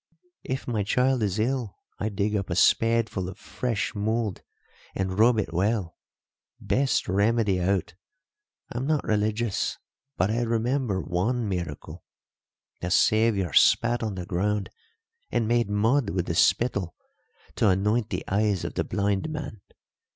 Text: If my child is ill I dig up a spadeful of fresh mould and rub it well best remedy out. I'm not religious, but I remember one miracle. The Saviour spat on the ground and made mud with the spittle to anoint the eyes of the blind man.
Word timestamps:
If 0.43 0.67
my 0.67 0.81
child 0.81 1.21
is 1.21 1.37
ill 1.37 1.77
I 1.99 2.09
dig 2.09 2.35
up 2.35 2.49
a 2.49 2.55
spadeful 2.55 3.29
of 3.29 3.37
fresh 3.37 3.93
mould 3.93 4.41
and 4.95 5.19
rub 5.19 5.37
it 5.37 5.53
well 5.53 5.95
best 6.59 7.07
remedy 7.07 7.61
out. 7.61 7.93
I'm 8.71 8.87
not 8.87 9.03
religious, 9.03 9.77
but 10.17 10.31
I 10.31 10.41
remember 10.41 10.99
one 11.01 11.47
miracle. 11.47 12.03
The 12.81 12.89
Saviour 12.89 13.53
spat 13.53 14.01
on 14.01 14.15
the 14.15 14.25
ground 14.25 14.71
and 15.31 15.47
made 15.47 15.69
mud 15.69 16.09
with 16.09 16.25
the 16.25 16.33
spittle 16.33 16.95
to 17.57 17.69
anoint 17.69 18.09
the 18.09 18.23
eyes 18.27 18.63
of 18.63 18.73
the 18.73 18.83
blind 18.83 19.29
man. 19.29 19.61